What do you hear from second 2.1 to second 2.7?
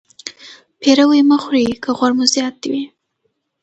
مو زیات